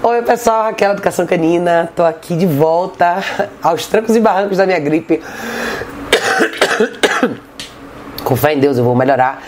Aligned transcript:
Oi 0.00 0.22
pessoal, 0.22 0.62
Raquel 0.62 0.92
Educação 0.92 1.26
Canina, 1.26 1.90
tô 1.96 2.04
aqui 2.04 2.36
de 2.36 2.46
volta 2.46 3.16
aos 3.60 3.84
trancos 3.86 4.14
e 4.14 4.20
barrancos 4.20 4.56
da 4.56 4.64
minha 4.64 4.78
gripe. 4.78 5.20
Com 8.22 8.36
fé 8.36 8.54
em 8.54 8.60
Deus 8.60 8.78
eu 8.78 8.84
vou 8.84 8.94
melhorar. 8.94 9.42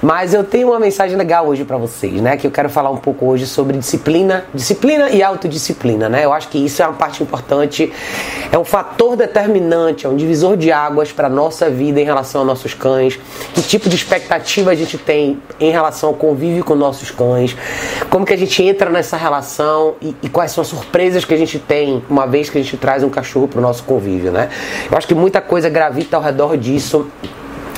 Mas 0.00 0.32
eu 0.32 0.44
tenho 0.44 0.68
uma 0.68 0.78
mensagem 0.78 1.16
legal 1.16 1.46
hoje 1.46 1.64
para 1.64 1.76
vocês, 1.76 2.20
né? 2.20 2.36
Que 2.36 2.46
eu 2.46 2.50
quero 2.50 2.68
falar 2.68 2.90
um 2.90 2.96
pouco 2.96 3.26
hoje 3.26 3.46
sobre 3.46 3.76
disciplina, 3.76 4.44
disciplina 4.54 5.10
e 5.10 5.22
autodisciplina, 5.22 6.08
né? 6.08 6.24
Eu 6.24 6.32
acho 6.32 6.48
que 6.48 6.58
isso 6.58 6.82
é 6.82 6.86
uma 6.86 6.96
parte 6.96 7.22
importante, 7.22 7.92
é 8.52 8.56
um 8.56 8.64
fator 8.64 9.16
determinante, 9.16 10.06
é 10.06 10.08
um 10.08 10.16
divisor 10.16 10.56
de 10.56 10.70
águas 10.70 11.10
para 11.10 11.28
nossa 11.28 11.68
vida 11.68 12.00
em 12.00 12.04
relação 12.04 12.42
aos 12.42 12.48
nossos 12.48 12.74
cães. 12.74 13.18
Que 13.54 13.62
tipo 13.62 13.88
de 13.88 13.96
expectativa 13.96 14.70
a 14.70 14.74
gente 14.74 14.96
tem 14.96 15.42
em 15.58 15.70
relação 15.70 16.10
ao 16.10 16.14
convívio 16.14 16.64
com 16.64 16.74
nossos 16.74 17.10
cães? 17.10 17.56
Como 18.08 18.24
que 18.24 18.32
a 18.32 18.38
gente 18.38 18.62
entra 18.62 18.90
nessa 18.90 19.16
relação 19.16 19.96
e, 20.00 20.14
e 20.22 20.28
quais 20.28 20.52
são 20.52 20.62
as 20.62 20.68
surpresas 20.68 21.24
que 21.24 21.34
a 21.34 21.38
gente 21.38 21.58
tem 21.58 22.02
uma 22.08 22.26
vez 22.26 22.48
que 22.48 22.58
a 22.58 22.62
gente 22.62 22.76
traz 22.76 23.02
um 23.02 23.10
cachorro 23.10 23.48
para 23.48 23.58
o 23.58 23.62
nosso 23.62 23.82
convívio, 23.82 24.30
né? 24.30 24.48
Eu 24.90 24.96
acho 24.96 25.08
que 25.08 25.14
muita 25.14 25.40
coisa 25.40 25.68
gravita 25.68 26.16
ao 26.16 26.22
redor 26.22 26.56
disso. 26.56 27.06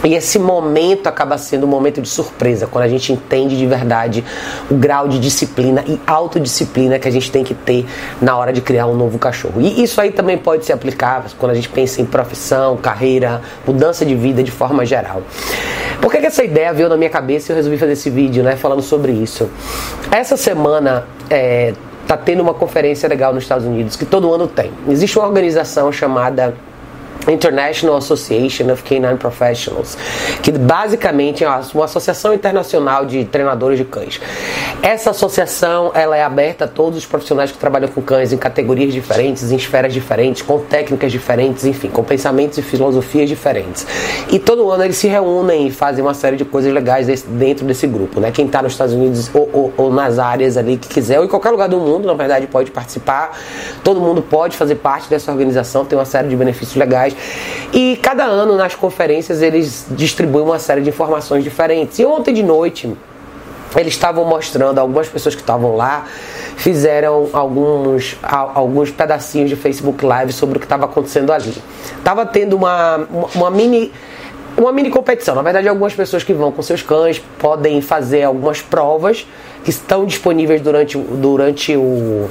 E 0.03 0.15
esse 0.15 0.39
momento 0.39 1.09
acaba 1.09 1.37
sendo 1.37 1.67
um 1.67 1.69
momento 1.69 2.01
de 2.01 2.09
surpresa, 2.09 2.67
quando 2.67 2.85
a 2.85 2.89
gente 2.89 3.13
entende 3.13 3.57
de 3.57 3.67
verdade 3.67 4.25
o 4.71 4.75
grau 4.75 5.07
de 5.07 5.19
disciplina 5.19 5.85
e 5.87 6.01
autodisciplina 6.07 6.99
que 6.99 7.07
a 7.07 7.11
gente 7.11 7.31
tem 7.31 7.45
que 7.45 7.55
ter 7.55 7.87
na 8.21 8.37
hora 8.37 8.53
de 8.53 8.63
criar 8.63 8.87
um 8.87 8.95
novo 8.95 9.19
cachorro. 9.19 9.61
E 9.61 9.83
isso 9.83 10.01
aí 10.01 10.11
também 10.11 10.39
pode 10.39 10.65
ser 10.65 10.73
aplicável 10.73 11.31
quando 11.39 11.53
a 11.53 11.55
gente 11.55 11.69
pensa 11.69 12.01
em 12.01 12.07
profissão, 12.07 12.77
carreira, 12.79 13.43
mudança 13.67 14.05
de 14.07 14.15
vida 14.15 14.43
de 14.43 14.51
forma 14.51 14.87
geral. 14.87 15.23
Por 16.01 16.11
que, 16.11 16.19
que 16.19 16.27
essa 16.27 16.43
ideia 16.43 16.73
veio 16.73 16.89
na 16.89 16.97
minha 16.97 17.11
cabeça 17.11 17.51
e 17.51 17.53
eu 17.53 17.57
resolvi 17.57 17.77
fazer 17.77 17.93
esse 17.93 18.09
vídeo, 18.09 18.43
né, 18.43 18.57
falando 18.57 18.81
sobre 18.81 19.13
isso? 19.13 19.51
Essa 20.11 20.35
semana 20.35 21.05
é, 21.29 21.75
tá 22.07 22.17
tendo 22.17 22.41
uma 22.41 22.55
conferência 22.55 23.07
legal 23.07 23.35
nos 23.35 23.43
Estados 23.43 23.67
Unidos 23.67 23.97
que 23.97 24.07
todo 24.07 24.33
ano 24.33 24.47
tem. 24.47 24.73
Existe 24.89 25.19
uma 25.19 25.29
organização 25.29 25.93
chamada 25.93 26.55
International 27.29 27.97
Association 27.97 28.73
of 28.73 28.83
Canine 28.83 29.17
Professionals, 29.19 29.97
que 30.43 30.53
basicamente 30.53 31.45
é 31.45 31.49
uma 31.49 31.85
associação 31.85 32.33
internacional 32.33 33.05
de 33.05 33.25
treinadores 33.25 33.79
de 33.79 33.85
cães. 33.85 34.21
Essa 34.83 35.11
associação 35.11 35.93
ela 35.95 36.17
é 36.17 36.23
aberta 36.23 36.65
a 36.65 36.69
todos 36.69 36.99
os 36.99 37.07
profissionais 37.07 37.53
que 37.53 37.59
trabalham 37.59 37.89
com 37.89 38.01
cães 38.01 38.33
em 38.33 38.39
categorias 38.39 38.93
diferentes, 38.93 39.53
em 39.53 39.57
esferas 39.57 39.93
diferentes, 39.93 40.43
com 40.43 40.59
técnicas 40.59 41.13
diferentes, 41.13 41.65
enfim, 41.65 41.89
com 41.89 42.03
pensamentos 42.03 42.59
e 42.59 42.63
filosofias 42.63 43.29
diferentes. 43.29 43.87
E 44.31 44.39
todo 44.39 44.71
ano 44.71 44.85
eles 44.85 44.97
se 44.97 45.09
reúnem 45.09 45.67
e 45.67 45.71
fazem 45.71 46.03
uma 46.03 46.15
série 46.15 46.37
de 46.37 46.45
coisas 46.45 46.73
legais 46.73 47.07
dentro 47.23 47.67
desse 47.67 47.87
grupo. 47.87 48.21
Né? 48.21 48.31
Quem 48.31 48.47
está 48.47 48.63
nos 48.63 48.73
Estados 48.73 48.95
Unidos 48.95 49.31
ou, 49.35 49.51
ou, 49.53 49.73
ou 49.77 49.93
nas 49.93 50.19
áreas 50.19 50.57
ali 50.57 50.77
que 50.77 50.89
quiser, 50.89 51.19
ou 51.19 51.25
em 51.25 51.29
qualquer 51.29 51.51
lugar 51.51 51.69
do 51.69 51.79
mundo, 51.79 52.07
na 52.07 52.15
verdade, 52.15 52.47
pode 52.47 52.71
participar. 52.71 53.39
Todo 53.85 54.01
mundo 54.01 54.23
pode 54.23 54.57
fazer 54.57 54.77
parte 54.77 55.09
dessa 55.09 55.31
organização, 55.31 55.85
tem 55.85 55.99
uma 55.99 56.05
série 56.05 56.29
de 56.29 56.37
benefícios 56.37 56.77
legais. 56.77 57.10
E 57.73 57.99
cada 58.03 58.25
ano 58.25 58.57
nas 58.57 58.75
conferências 58.75 59.43
eles 59.43 59.87
distribuem 59.91 60.45
uma 60.45 60.59
série 60.59 60.81
de 60.81 60.89
informações 60.89 61.45
diferentes. 61.45 61.99
E 61.99 62.05
ontem 62.05 62.35
de 62.35 62.43
noite 62.43 62.93
eles 63.77 63.95
estavam 63.95 64.25
mostrando, 64.25 64.79
algumas 64.79 65.09
pessoas 65.09 65.35
que 65.35 65.41
estavam 65.41 65.77
lá 65.77 66.07
fizeram 66.57 67.29
alguns, 67.33 68.17
alguns 68.23 68.91
pedacinhos 68.91 69.49
de 69.49 69.57
Facebook 69.57 70.05
Live 70.05 70.33
sobre 70.33 70.57
o 70.57 70.61
que 70.61 70.67
estava 70.67 70.87
acontecendo 70.87 71.33
ali. 71.33 71.55
Tava 72.03 72.27
tendo 72.27 72.57
uma, 72.57 73.07
uma 73.35 73.51
mini 73.51 73.93
uma 74.63 74.73
mini 74.73 74.91
competição. 74.91 75.35
Na 75.35 75.43
verdade, 75.43 75.69
algumas 75.69 75.95
pessoas 75.95 76.23
que 76.23 76.33
vão 76.33 76.53
com 76.53 76.61
seus 76.63 76.83
cães 76.83 77.19
podem 77.39 77.81
fazer 77.81 78.25
algumas 78.25 78.61
provas 78.61 79.27
que 79.65 79.71
estão 79.71 80.05
disponíveis 80.05 80.61
durante, 80.61 80.99
durante 80.99 81.77
o, 81.77 82.29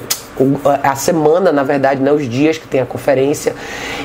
a 0.84 0.96
semana, 0.96 1.52
na 1.52 1.64
verdade, 1.64 2.02
né, 2.02 2.12
os 2.12 2.28
dias 2.28 2.58
que 2.58 2.68
tem 2.68 2.82
a 2.82 2.86
conferência. 2.86 3.56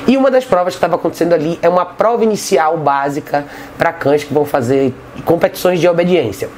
E 0.07 0.17
uma 0.17 0.29
das 0.31 0.43
provas 0.43 0.73
que 0.73 0.77
estava 0.77 0.95
acontecendo 0.95 1.33
ali 1.33 1.59
é 1.61 1.69
uma 1.69 1.85
prova 1.85 2.23
inicial 2.23 2.77
básica 2.77 3.45
para 3.77 3.93
cães 3.93 4.23
que 4.23 4.33
vão 4.33 4.45
fazer 4.45 4.93
competições 5.23 5.79
de 5.79 5.87
obediência. 5.87 6.49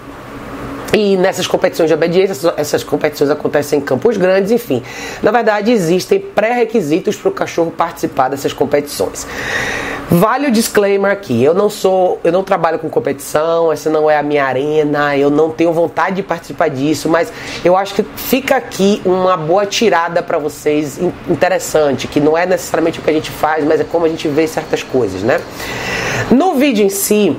E 0.94 1.17
nessas 1.17 1.47
competições 1.47 1.89
de 1.89 1.94
obediência, 1.94 2.53
essas 2.56 2.81
competições 2.81 3.29
acontecem 3.29 3.79
em 3.79 3.81
campos 3.81 4.16
grandes, 4.16 4.51
enfim. 4.51 4.81
Na 5.22 5.31
verdade, 5.31 5.72
existem 5.72 6.17
pré-requisitos 6.19 7.16
para 7.17 7.29
o 7.29 7.31
cachorro 7.31 7.72
participar 7.72 8.29
dessas 8.29 8.53
competições. 8.53 9.27
Vale 10.09 10.47
o 10.47 10.51
disclaimer 10.51 11.12
aqui, 11.12 11.44
eu 11.44 11.53
não 11.53 11.69
sou, 11.69 12.18
eu 12.23 12.31
não 12.31 12.41
trabalho 12.41 12.79
com 12.79 12.90
competição, 12.90 13.73
essa 13.73 13.90
não 13.90 14.09
é 14.09 14.18
a 14.18 14.23
minha 14.23 14.45
arena, 14.45 15.18
eu 15.18 15.29
não 15.29 15.50
tenho 15.50 15.73
vontade 15.73 16.18
de 16.18 16.23
participar 16.23 16.69
disso, 16.69 17.09
mas 17.09 17.31
eu 17.63 17.75
acho 17.75 17.94
que 17.94 18.03
fica 18.16 18.56
aqui 18.56 19.01
uma 19.03 19.35
boa 19.35 19.66
tirada 19.66 20.23
para 20.23 20.38
vocês 20.38 20.97
interessante, 21.28 22.07
que 22.07 22.22
não 22.22 22.38
é 22.38 22.45
necessariamente 22.45 23.00
o 23.00 23.01
que 23.01 23.09
a 23.09 23.13
gente 23.13 23.29
faz, 23.29 23.66
mas 23.66 23.81
é 23.81 23.84
como 23.84 24.06
a 24.06 24.09
gente 24.09 24.29
vê 24.29 24.47
certas 24.47 24.81
coisas, 24.81 25.22
né? 25.23 25.41
No 26.31 26.56
vídeo 26.56 26.85
em 26.85 26.89
si, 26.89 27.38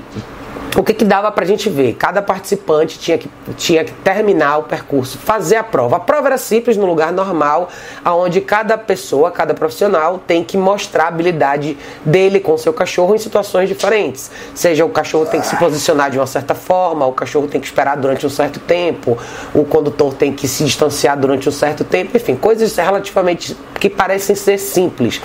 o 0.78 0.84
que, 0.84 0.94
que 0.94 1.05
dava 1.05 1.33
para 1.33 1.44
a 1.44 1.47
gente 1.47 1.69
ver? 1.69 1.94
Cada 1.94 2.22
participante 2.22 3.00
tinha 3.00 3.19
que, 3.19 3.28
tinha 3.56 3.84
que 3.84 3.93
terminar 3.93 4.59
o 4.59 4.62
percurso, 4.62 5.19
fazer 5.19 5.56
a 5.56 5.65
prova. 5.65 5.97
A 5.97 6.00
prova 6.00 6.28
era 6.28 6.39
simples, 6.39 6.77
no 6.77 6.87
lugar 6.87 7.12
normal, 7.12 7.69
onde 8.06 8.41
cada 8.41 8.78
pessoa, 8.78 9.33
cada 9.33 9.53
profissional 9.55 10.21
tem 10.25 10.44
que 10.44 10.56
mostrar 10.56 11.06
a 11.06 11.09
habilidade 11.09 11.77
dele 12.05 12.38
com 12.38 12.56
seu 12.56 12.72
cachorro 12.72 13.12
em 13.12 13.19
situações 13.19 13.69
diferentes. 13.69 14.31
Seja 14.55 14.84
o 14.84 14.88
cachorro 14.88 15.27
tem 15.27 15.41
que 15.41 15.49
se 15.49 15.56
posicionar 15.56 16.12
de 16.12 16.19
uma 16.19 16.28
certa 16.28 16.55
forma, 16.55 17.05
o 17.06 17.12
cachorro 17.12 17.49
tem 17.49 17.61
que 17.61 17.67
esperar 17.67 17.97
durante 17.97 18.25
um 18.25 18.31
certo 18.31 18.61
tempo, 18.61 19.19
o 19.53 19.65
condutor 19.65 20.15
tem 20.15 20.33
que 20.33 20.47
se 20.47 20.65
distanciar 20.65 21.19
durante 21.19 21.49
um 21.49 21.53
certo 21.53 21.83
tempo, 21.83 22.17
enfim, 22.17 22.37
coisas 22.37 22.77
relativamente 22.77 23.56
que 23.81 23.91
parecem 23.91 24.37
ser 24.37 24.59
simples, 24.59 25.21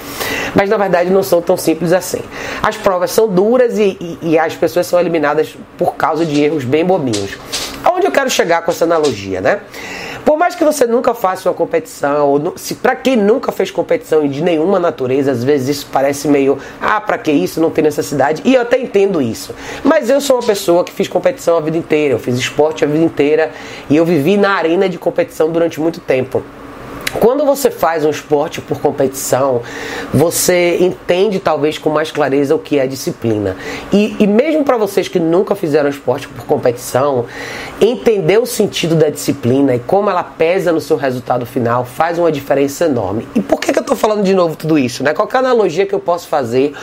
mas 0.55 0.69
na 0.69 0.77
verdade 0.77 1.09
não 1.09 1.21
são 1.23 1.41
tão 1.41 1.57
simples 1.57 1.93
assim. 1.93 2.21
As 2.61 2.75
provas 2.75 3.11
são 3.11 3.27
duras 3.27 3.77
e, 3.77 3.97
e, 3.99 4.17
e 4.21 4.39
as 4.39 4.55
pessoas 4.55 4.87
são 4.87 4.99
eliminadas 4.99 5.42
por 5.77 5.95
causa 5.95 6.25
de 6.25 6.41
erros 6.41 6.63
bem 6.63 6.85
bobinhos. 6.85 7.37
Aonde 7.83 8.05
eu 8.05 8.11
quero 8.11 8.29
chegar 8.29 8.61
com 8.63 8.71
essa 8.71 8.85
analogia, 8.85 9.41
né? 9.41 9.61
Por 10.25 10.37
mais 10.37 10.55
que 10.55 10.63
você 10.63 10.85
nunca 10.85 11.13
faça 11.13 11.49
uma 11.49 11.55
competição, 11.55 12.29
ou 12.29 12.53
se 12.55 12.75
para 12.75 12.95
quem 12.95 13.15
nunca 13.15 13.51
fez 13.51 13.69
competição 13.69 14.25
de 14.25 14.41
nenhuma 14.41 14.79
natureza, 14.79 15.31
às 15.31 15.43
vezes 15.43 15.77
isso 15.77 15.89
parece 15.91 16.29
meio, 16.29 16.57
ah, 16.81 17.01
para 17.01 17.17
que 17.17 17.31
isso? 17.31 17.59
Não 17.59 17.69
tem 17.69 17.83
necessidade. 17.83 18.41
E 18.45 18.55
eu 18.55 18.61
até 18.61 18.79
entendo 18.79 19.21
isso. 19.21 19.53
Mas 19.83 20.09
eu 20.09 20.21
sou 20.21 20.37
uma 20.37 20.43
pessoa 20.43 20.83
que 20.83 20.93
fiz 20.93 21.09
competição 21.09 21.57
a 21.57 21.61
vida 21.61 21.77
inteira, 21.77 22.13
eu 22.13 22.19
fiz 22.19 22.37
esporte 22.37 22.85
a 22.85 22.87
vida 22.87 23.03
inteira 23.03 23.51
e 23.89 23.97
eu 23.97 24.05
vivi 24.05 24.37
na 24.37 24.51
arena 24.51 24.87
de 24.87 24.97
competição 24.97 25.51
durante 25.51 25.79
muito 25.79 25.99
tempo. 25.99 26.41
Quando 27.19 27.45
você 27.45 27.69
faz 27.69 28.03
um 28.03 28.09
esporte 28.09 28.59
por 28.59 28.79
competição, 28.79 29.61
você 30.13 30.77
entende 30.79 31.39
talvez 31.39 31.77
com 31.77 31.89
mais 31.89 32.11
clareza 32.11 32.55
o 32.55 32.59
que 32.59 32.79
é 32.79 32.87
disciplina. 32.87 33.55
E, 33.91 34.15
e 34.19 34.25
mesmo 34.25 34.63
para 34.63 34.77
vocês 34.77 35.07
que 35.07 35.19
nunca 35.19 35.55
fizeram 35.55 35.89
esporte 35.89 36.27
por 36.27 36.45
competição, 36.45 37.25
entender 37.79 38.39
o 38.39 38.45
sentido 38.45 38.95
da 38.95 39.09
disciplina 39.09 39.75
e 39.75 39.79
como 39.79 40.09
ela 40.09 40.23
pesa 40.23 40.71
no 40.71 40.81
seu 40.81 40.97
resultado 40.97 41.45
final 41.45 41.85
faz 41.85 42.17
uma 42.17 42.31
diferença 42.31 42.85
enorme. 42.85 43.27
E 43.35 43.41
por 43.41 43.59
que, 43.59 43.71
que 43.71 43.79
eu 43.79 43.83
estou 43.83 43.95
falando 43.95 44.23
de 44.23 44.33
novo 44.33 44.55
tudo 44.55 44.77
isso? 44.77 45.03
Né? 45.03 45.13
Qual 45.13 45.29
é 45.31 45.35
a 45.35 45.39
analogia 45.39 45.85
que 45.85 45.93
eu 45.93 45.99
posso 45.99 46.27
fazer 46.27 46.73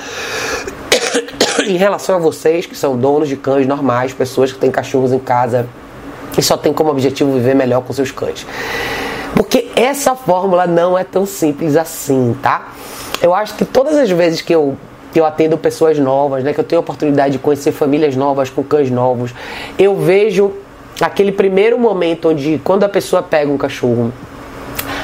em 1.66 1.76
relação 1.76 2.16
a 2.16 2.18
vocês 2.18 2.66
que 2.66 2.76
são 2.76 2.96
donos 2.96 3.28
de 3.28 3.36
cães 3.36 3.66
normais, 3.66 4.12
pessoas 4.12 4.52
que 4.52 4.58
têm 4.58 4.70
cachorros 4.70 5.12
em 5.12 5.18
casa 5.18 5.66
e 6.38 6.42
só 6.42 6.56
tem 6.56 6.72
como 6.72 6.90
objetivo 6.90 7.32
viver 7.32 7.54
melhor 7.54 7.82
com 7.82 7.92
seus 7.92 8.12
cães? 8.12 8.46
Porque 9.50 9.68
essa 9.74 10.14
fórmula 10.14 10.64
não 10.64 10.96
é 10.96 11.02
tão 11.02 11.26
simples 11.26 11.74
assim, 11.74 12.36
tá? 12.40 12.68
Eu 13.20 13.34
acho 13.34 13.56
que 13.56 13.64
todas 13.64 13.96
as 13.96 14.08
vezes 14.08 14.40
que 14.40 14.54
eu 14.54 14.76
que 15.12 15.18
eu 15.18 15.26
atendo 15.26 15.58
pessoas 15.58 15.98
novas, 15.98 16.44
né, 16.44 16.52
que 16.52 16.60
eu 16.60 16.62
tenho 16.62 16.78
a 16.78 16.82
oportunidade 16.82 17.32
de 17.32 17.40
conhecer 17.40 17.72
famílias 17.72 18.14
novas 18.14 18.48
com 18.48 18.62
cães 18.62 18.92
novos, 18.92 19.34
eu 19.76 19.96
vejo 19.96 20.52
aquele 21.00 21.32
primeiro 21.32 21.76
momento 21.76 22.28
onde 22.28 22.60
quando 22.62 22.84
a 22.84 22.88
pessoa 22.88 23.24
pega 23.24 23.50
um 23.50 23.58
cachorro, 23.58 24.12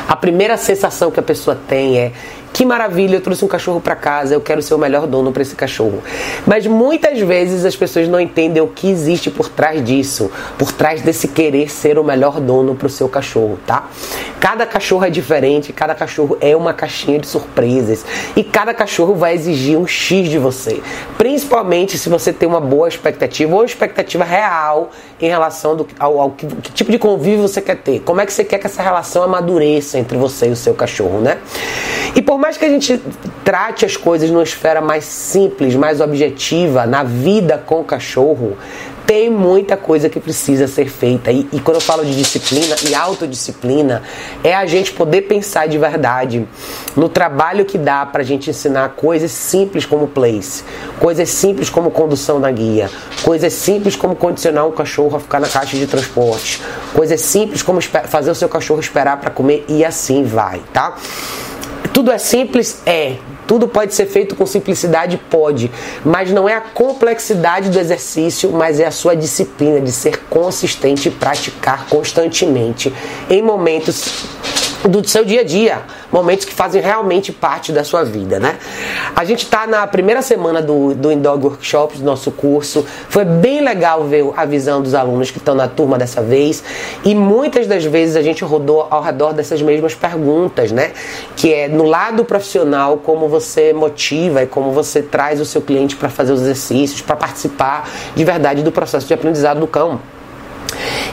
a 0.07 0.15
primeira 0.15 0.57
sensação 0.57 1.11
que 1.11 1.19
a 1.19 1.25
pessoa 1.25 1.59
tem 1.69 1.99
é 1.99 2.13
que 2.57 2.65
maravilha, 2.65 3.17
eu 3.17 3.21
trouxe 3.21 3.45
um 3.45 3.49
cachorro 3.49 3.83
para 3.83 3.95
casa, 3.95 4.33
eu 4.33 4.41
quero 4.41 4.63
ser 4.63 4.73
o 4.73 4.79
melhor 4.79 5.07
dono 5.07 5.31
para 5.31 5.43
esse 5.43 5.55
cachorro. 5.55 6.03
Mas 6.47 6.67
muitas 6.67 7.21
vezes 7.21 7.67
as 7.67 7.77
pessoas 7.77 8.09
não 8.09 8.19
entendem 8.19 8.63
o 8.63 8.67
que 8.67 8.91
existe 8.91 9.31
por 9.31 9.51
trás 9.51 9.85
disso, 9.85 10.31
por 10.57 10.73
trás 10.73 11.03
desse 11.03 11.29
querer 11.29 11.71
ser 11.71 11.99
o 11.99 12.03
melhor 12.03 12.41
dono 12.41 12.75
para 12.75 12.87
o 12.87 12.89
seu 12.89 13.11
cachorro, 13.11 13.59
tá? 13.67 13.91
Cada 14.41 14.65
cachorro 14.65 15.05
é 15.05 15.11
diferente, 15.11 15.71
cada 15.71 15.95
cachorro 15.95 16.39
é 16.41 16.57
uma 16.57 16.73
caixinha 16.73 17.19
de 17.19 17.27
surpresas 17.27 18.07
e 18.35 18.43
cada 18.43 18.73
cachorro 18.73 19.15
vai 19.15 19.35
exigir 19.35 19.77
um 19.77 19.87
X 19.87 20.27
de 20.31 20.39
você. 20.39 20.81
Principalmente 21.19 21.99
se 21.99 22.09
você 22.09 22.33
tem 22.33 22.49
uma 22.49 22.61
boa 22.61 22.89
expectativa 22.89 23.55
ou 23.55 23.67
expectativa 23.67 24.25
real 24.25 24.93
em 25.21 25.29
relação 25.29 25.77
do, 25.77 25.87
ao, 25.99 26.19
ao 26.19 26.31
que, 26.31 26.47
que 26.47 26.73
tipo 26.73 26.91
de 26.91 26.99
convívio 26.99 27.43
você 27.43 27.61
quer 27.61 27.77
ter. 27.77 28.01
Como 28.01 28.19
é 28.19 28.25
que 28.25 28.33
você 28.33 28.45
quer 28.45 28.59
que 28.59 28.67
essa 28.67 28.83
relação 28.83 29.23
amadureça 29.23 29.99
entre 29.99 30.17
você 30.17 30.47
e 30.47 30.53
o 30.53 30.57
seu 30.57 30.73
cachorro, 30.73 31.21
né? 31.21 31.37
E 32.15 32.23
por 32.23 32.39
mais 32.47 32.57
que 32.57 32.65
a 32.65 32.69
gente 32.69 33.03
trate 33.45 33.85
as 33.85 33.97
coisas 33.97 34.31
numa 34.31 34.45
esfera 34.45 34.81
mais 34.81 35.05
simples, 35.05 35.75
mais 35.75 36.01
objetiva, 36.01 36.87
na 36.87 37.03
vida 37.03 37.59
com 37.59 37.81
o 37.81 37.85
cachorro, 37.85 38.57
tem 39.05 39.29
muita 39.29 39.77
coisa 39.77 40.09
que 40.09 40.21
precisa 40.21 40.69
ser 40.69 40.89
feita. 40.89 41.33
E, 41.33 41.49
e, 41.53 41.59
quando 41.59 41.79
eu 41.79 41.81
falo 41.81 42.05
de 42.05 42.15
disciplina 42.15 42.77
e 42.89 42.95
autodisciplina, 42.95 44.01
é 44.45 44.55
a 44.55 44.65
gente 44.65 44.93
poder 44.93 45.23
pensar 45.23 45.67
de 45.67 45.77
verdade 45.77 46.47
no 46.95 47.09
trabalho 47.09 47.65
que 47.65 47.77
dá 47.77 48.07
pra 48.07 48.23
gente 48.23 48.49
ensinar 48.49 48.91
coisas 48.91 49.33
simples 49.33 49.85
como 49.85 50.07
place, 50.07 50.63
coisas 51.01 51.29
simples 51.29 51.69
como 51.69 51.91
condução 51.91 52.39
na 52.39 52.53
guia, 52.53 52.89
coisas 53.25 53.53
simples 53.53 53.97
como 53.97 54.15
condicionar 54.15 54.65
um 54.69 54.73
cachorro 54.73 55.17
a 55.17 55.21
ficar 55.21 55.41
na 55.41 55.49
caixa 55.49 55.77
de 55.77 55.87
transporte, 55.89 56.63
coisas 56.95 57.21
simples 57.21 57.61
como 57.61 57.81
fazer 57.81 58.31
o 58.31 58.37
seu 58.37 58.49
cachorro 58.49 58.79
esperar 58.79 59.17
para 59.17 59.31
comer 59.31 59.65
e 59.69 59.85
assim 59.85 60.23
vai, 60.23 60.63
tá? 60.73 60.97
Tudo 61.97 62.13
é 62.13 62.19
simples? 62.19 62.83
É. 62.85 63.17
Tudo 63.47 63.67
pode 63.67 63.95
ser 63.95 64.05
feito 64.05 64.37
com 64.37 64.45
simplicidade? 64.45 65.17
Pode. 65.31 65.71
Mas 66.05 66.31
não 66.31 66.47
é 66.47 66.53
a 66.53 66.61
complexidade 66.61 67.71
do 67.71 67.81
exercício, 67.81 68.53
mas 68.53 68.79
é 68.79 68.85
a 68.85 68.91
sua 68.91 69.17
disciplina 69.17 69.81
de 69.81 69.91
ser 69.91 70.19
consistente 70.29 71.09
e 71.09 71.11
praticar 71.11 71.87
constantemente 71.89 72.93
em 73.31 73.41
momentos 73.41 74.27
do 74.89 75.07
seu 75.09 75.25
dia 75.25 75.41
a 75.41 75.45
dia 75.45 75.83
momentos 76.11 76.45
que 76.45 76.55
fazem 76.55 76.81
realmente 76.81 77.33
parte 77.33 77.73
da 77.73 77.85
sua 77.85 78.05
vida, 78.05 78.39
né? 78.39 78.57
A 79.15 79.25
gente 79.25 79.45
está 79.45 79.67
na 79.67 79.87
primeira 79.87 80.23
semana 80.23 80.63
do, 80.63 80.95
do 80.95 81.11
Indog 81.11 81.45
Workshop, 81.45 81.99
do 81.99 82.05
nosso 82.05 82.31
curso. 82.31 82.87
Foi 83.09 83.25
bem 83.25 83.61
legal 83.61 84.05
ver 84.05 84.25
a 84.37 84.45
visão 84.45 84.81
dos 84.81 84.95
alunos 84.95 85.31
que 85.31 85.39
estão 85.39 85.55
na 85.55 85.69
turma 85.69 85.99
dessa 85.99 86.23
vez. 86.23 86.63
E 87.05 87.15
muitas 87.15 87.67
das 87.67 87.85
vezes 87.85 88.17
a 88.17 88.23
gente 88.23 88.45
rodou 88.45 88.87
ao 88.91 89.03
redor 89.03 89.33
dessas 89.33 89.61
mesmas 89.61 89.95
perguntas, 89.95 90.73
né? 90.73 90.93
Que 91.35 91.53
é 91.53 91.69
no 91.69 91.85
lado 91.85 92.25
profissional, 92.25 92.99
como 92.99 93.29
você 93.29 93.73
motiva 93.73 94.43
e 94.43 94.47
como 94.47 94.73
você 94.73 95.03
traz 95.03 95.41
o 95.41 95.45
seu 95.45 95.61
cliente 95.61 95.97
para 95.97 96.09
fazer 96.09 96.33
os 96.33 96.43
exercícios, 96.43 97.01
para 97.01 97.17
participar 97.17 97.89
de 98.15 98.25
verdade 98.25 98.63
do 98.63 98.73
processo 98.73 99.07
de 99.07 99.15
aprendizado 99.15 99.61
do 99.61 99.67
cão. 99.67 100.01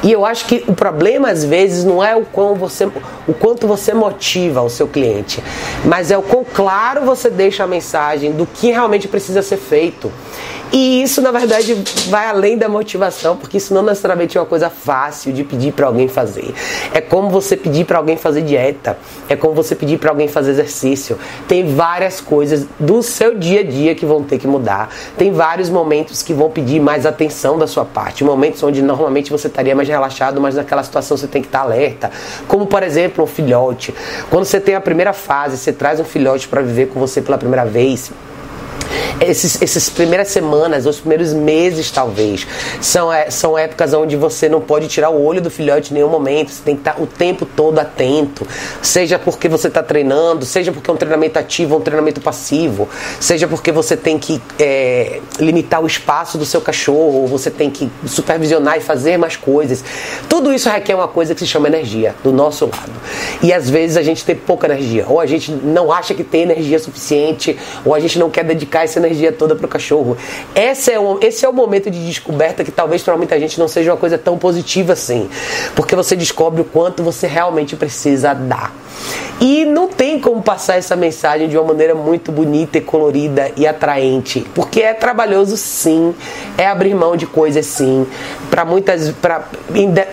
E 0.04 0.12
eu 0.12 0.26
acho 0.26 0.46
que 0.46 0.64
o 0.68 0.74
problema 0.74 1.30
às 1.30 1.46
vezes 1.46 1.86
não 1.86 2.04
é 2.04 2.14
o, 2.16 2.26
quão 2.26 2.56
você, 2.56 2.86
o 3.28 3.34
quanto 3.34 3.66
você 3.66 3.94
motiva 3.94 4.62
o 4.62 4.70
seu 4.70 4.88
cliente, 4.88 5.42
mas 5.86 6.12
é 6.12 6.18
o 6.18 6.22
quão 6.22 6.44
claro 6.44 7.06
você 7.06 7.30
deixa 7.30 7.64
a 7.64 7.68
mensagem 7.68 8.34
do 8.34 8.46
que 8.46 8.70
realmente 8.70 9.08
precisa 9.08 9.42
ser 9.42 9.58
feito. 9.58 10.12
E 10.75 11.04
isso, 11.04 11.22
na 11.22 11.30
verdade, 11.30 11.75
vai 12.10 12.25
além 12.25 12.58
da 12.58 12.68
motivação, 12.68 13.38
porque 13.38 13.58
isso 13.58 13.75
não 13.75 13.84
necessariamente 13.84 14.40
é 14.40 14.42
uma 14.42 14.48
coisa 14.48 14.72
fácil 14.72 15.31
de 15.31 15.44
pedir 15.44 15.72
para 15.72 15.86
alguém 15.86 16.08
fazer. 16.08 16.52
É 16.92 17.00
como 17.00 17.30
você 17.30 17.56
pedir 17.56 17.86
para 17.86 18.00
alguém 18.00 18.18
fazer 18.18 18.42
dieta, 18.42 18.98
é 19.30 19.36
como 19.36 19.54
você 19.54 19.75
pedir 19.75 20.00
para 20.00 20.10
alguém 20.10 20.28
fazer 20.28 20.50
exercício. 20.50 21.16
Tem 21.48 21.75
várias 21.75 22.20
coisas 22.20 22.66
do 22.80 23.04
seu 23.04 23.36
dia 23.36 23.60
a 23.60 23.64
dia 23.64 23.94
que 23.94 24.04
vão 24.04 24.24
ter 24.24 24.40
que 24.40 24.48
mudar. 24.48 24.90
Tem 25.16 25.31
vários 25.31 25.70
momentos 25.70 26.24
que 26.24 26.34
vão 26.34 26.50
pedir 26.50 26.80
mais 26.80 27.06
atenção 27.06 27.56
da 27.56 27.68
sua 27.68 27.86
parte, 27.86 28.24
momentos 28.24 28.64
onde 28.64 28.81
normalmente 28.81 29.30
você 29.30 29.46
estaria 29.46 29.76
mais 29.76 29.88
relaxado, 29.88 30.42
mas 30.42 30.56
naquela 30.56 30.81
situação 30.81 31.16
você 31.16 31.28
tem 31.28 31.44
que 31.44 31.50
estar 31.50 31.62
alerta. 31.62 32.10
Como, 32.48 32.66
por 32.66 32.81
exemplo, 32.81 33.24
um 33.24 33.28
filhote. 33.28 33.94
Quando 34.28 34.46
você 34.46 34.60
tem 34.60 34.74
a 34.74 34.81
primeira 34.81 35.14
fase, 35.14 35.56
você 35.56 35.72
traz 35.72 36.00
um 36.00 36.04
filhote 36.04 36.48
para 36.48 36.64
viver 36.64 36.88
com 36.88 37.00
você 37.00 37.22
pela 37.22 37.38
primeira 37.38 37.64
vez 37.64 38.12
esses, 39.30 39.62
essas 39.62 39.90
primeiras 39.90 40.28
semanas, 40.30 40.86
os 40.86 41.00
primeiros 41.00 41.34
meses 41.34 41.92
talvez, 41.92 42.48
são, 42.81 43.12
é, 43.12 43.30
são 43.30 43.58
épocas 43.58 43.94
onde 43.94 44.16
você 44.16 44.50
não 44.50 44.62
pode 44.62 44.88
tirar 44.88 45.10
o 45.10 45.24
olho 45.24 45.42
do 45.42 45.50
filhote 45.50 45.92
em 45.92 45.96
nenhum 45.96 46.10
momento, 46.10 46.52
você 46.52 46.64
tem 46.64 46.75
que 46.75 46.81
estar 46.81 47.02
o 47.02 47.08
tempo 47.08 47.46
todo 47.46 47.80
atento, 47.80 48.48
seja 48.81 49.18
porque 49.18 49.48
você 49.48 49.68
está 49.68 49.81
treinando, 49.81 50.46
seja 50.46 50.72
porque 50.72 50.90
é 50.90 50.94
um 50.94 50.98
treinamento 50.98 51.40
ativo 51.40 51.75
ou 51.75 51.80
um 51.80 51.84
treinamento 51.84 52.22
passivo, 52.22 52.90
seja 53.20 53.48
porque 53.48 53.72
você 53.72 53.96
tem 53.96 54.20
que 54.20 54.42
é, 54.60 55.22
limitar 55.40 55.81
o 55.81 55.88
espaço 55.88 56.38
do 56.38 56.46
seu 56.46 56.62
cachorro, 56.62 57.22
ou 57.22 57.28
você 57.28 57.50
tem 57.50 57.69
que 57.69 57.90
supervisionar 58.06 58.78
e 58.78 58.81
fazer 58.81 59.18
mais 59.18 59.36
coisas. 59.36 59.84
Tudo 60.28 60.54
isso 60.54 60.69
requer 60.69 60.96
uma 60.96 61.08
coisa 61.08 61.34
que 61.34 61.40
se 61.40 61.48
chama 61.48 61.68
energia, 61.68 62.16
do 62.24 62.31
nosso 62.31 62.66
lado. 62.66 62.92
E 63.42 63.54
às 63.54 63.69
vezes 63.69 63.98
a 63.98 64.04
gente 64.04 64.24
tem 64.26 64.36
pouca 64.36 64.68
energia, 64.68 65.06
ou 65.08 65.19
a 65.19 65.26
gente 65.26 65.52
não 65.52 65.92
acha 65.92 66.14
que 66.14 66.24
tem 66.24 66.44
energia 66.44 66.80
suficiente, 66.80 67.58
ou 67.86 67.94
a 67.94 68.00
gente 68.00 68.19
não 68.19 68.30
quer 68.30 68.44
dedicar 68.44 68.84
essa 68.84 69.00
energia 69.00 69.12
toda 69.33 69.56
pro 69.56 69.68
cachorro. 69.68 70.18
Esse 70.56 70.92
é, 70.92 71.00
o, 71.00 71.19
esse 71.21 71.45
é 71.45 71.50
o 71.50 71.54
momento 71.54 71.89
de 71.89 72.06
descoberta 72.06 72.63
que 72.63 72.71
talvez 72.71 73.01
para 73.04 73.15
muita 73.15 73.39
gente 73.39 73.60
não 73.60 73.68
seja 73.68 73.92
uma 73.92 73.98
coisa 73.98 74.18
tão 74.18 74.38
positiva 74.38 74.94
assim. 74.94 75.30
Porque 75.75 75.95
você 75.95 76.15
descobre 76.15 76.62
o 76.62 76.65
quanto 76.65 77.04
você 77.04 77.27
realmente 77.27 77.75
precisa 77.75 78.33
dar. 78.33 78.74
E 79.41 79.65
não 79.65 79.88
tem 79.88 80.19
como 80.19 80.41
passar 80.41 80.77
essa 80.77 80.95
mensagem 80.95 81.50
de 81.50 81.57
uma 81.57 81.68
maneira 81.68 81.94
muito 81.94 82.31
bonita 82.31 82.77
e 82.77 82.81
colorida 82.81 83.51
e 83.57 83.68
atraente, 83.68 84.45
porque 84.53 84.81
é 84.81 84.94
trabalhoso 84.94 85.57
sim, 85.57 86.13
é 86.57 86.68
abrir 86.68 86.94
mão 86.94 87.18
de 87.18 87.25
coisas 87.25 87.65
sim. 87.65 88.07
Para 88.50 88.63
muitas, 88.63 89.12
pra, 89.12 89.47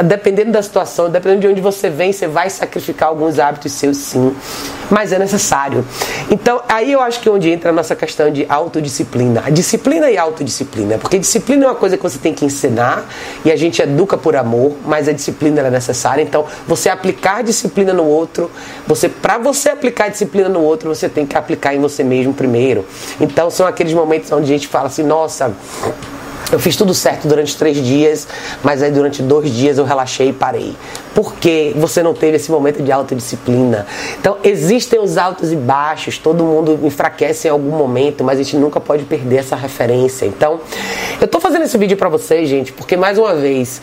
dependendo 0.04 0.52
da 0.52 0.62
situação, 0.62 1.10
dependendo 1.10 1.42
de 1.42 1.48
onde 1.48 1.60
você 1.60 1.90
vem, 1.90 2.12
você 2.12 2.26
vai 2.26 2.50
sacrificar 2.50 3.08
alguns 3.08 3.38
hábitos 3.38 3.72
seus 3.72 3.98
sim, 3.98 4.34
mas 4.90 5.12
é 5.12 5.18
necessário. 5.18 5.84
Então, 6.30 6.60
aí 6.68 6.90
eu 6.90 7.00
acho 7.00 7.20
que 7.20 7.28
é 7.28 7.32
onde 7.32 7.50
entra 7.50 7.70
a 7.70 7.72
nossa 7.72 7.94
questão 7.94 8.30
de 8.30 8.46
autodisciplina. 8.48 9.42
Disciplina 9.52 10.10
e 10.10 10.18
autodisciplina, 10.18 10.98
porque 10.98 11.18
disciplina 11.18 11.66
é 11.66 11.68
uma 11.68 11.74
coisa 11.74 11.96
que 11.96 12.02
você 12.02 12.18
tem 12.18 12.34
que 12.34 12.44
ensinar 12.44 13.04
e 13.44 13.52
a 13.52 13.56
gente 13.56 13.80
educa 13.80 14.16
por 14.16 14.34
amor, 14.34 14.74
mas 14.84 15.06
a 15.06 15.12
disciplina 15.12 15.60
é 15.60 15.70
necessária. 15.70 16.22
Então, 16.22 16.46
você 16.66 16.88
aplicar 16.88 17.42
disciplina 17.42 17.92
no 17.92 18.04
outro 18.04 18.50
você, 18.86 19.08
para 19.22 19.38
você 19.38 19.70
aplicar 19.70 20.08
disciplina 20.08 20.48
no 20.48 20.60
outro, 20.60 20.88
você 20.88 21.08
tem 21.08 21.26
que 21.26 21.36
aplicar 21.36 21.74
em 21.74 21.80
você 21.80 22.02
mesmo 22.02 22.32
primeiro. 22.32 22.84
Então 23.20 23.50
são 23.50 23.66
aqueles 23.66 23.92
momentos 23.92 24.30
onde 24.32 24.44
a 24.44 24.54
gente 24.54 24.68
fala 24.68 24.86
assim, 24.86 25.02
nossa, 25.02 25.54
eu 26.52 26.58
fiz 26.58 26.74
tudo 26.74 26.92
certo 26.92 27.28
durante 27.28 27.56
três 27.56 27.76
dias, 27.76 28.26
mas 28.62 28.82
aí 28.82 28.90
durante 28.90 29.22
dois 29.22 29.50
dias 29.50 29.78
eu 29.78 29.84
relaxei 29.84 30.30
e 30.30 30.32
parei. 30.32 30.74
Porque 31.14 31.72
você 31.76 32.02
não 32.02 32.12
teve 32.12 32.36
esse 32.36 32.50
momento 32.50 32.82
de 32.82 32.90
autodisciplina. 32.90 33.86
Então 34.18 34.38
existem 34.42 34.98
os 34.98 35.16
altos 35.16 35.52
e 35.52 35.56
baixos, 35.56 36.18
todo 36.18 36.42
mundo 36.42 36.80
enfraquece 36.82 37.46
em 37.46 37.50
algum 37.50 37.70
momento, 37.70 38.24
mas 38.24 38.40
a 38.40 38.42
gente 38.42 38.56
nunca 38.56 38.80
pode 38.80 39.04
perder 39.04 39.36
essa 39.36 39.54
referência. 39.54 40.26
Então, 40.26 40.60
eu 41.20 41.28
tô 41.28 41.38
fazendo 41.40 41.62
esse 41.62 41.78
vídeo 41.78 41.96
para 41.96 42.08
vocês, 42.08 42.48
gente, 42.48 42.72
porque 42.72 42.96
mais 42.96 43.16
uma 43.16 43.34
vez 43.34 43.80